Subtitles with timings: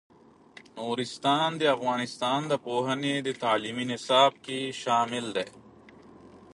[0.77, 5.47] نورستان د افغانستان د پوهنې په تعلیمي نصاب کې شامل دی.